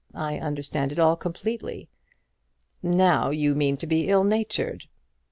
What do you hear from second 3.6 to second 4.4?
to be ill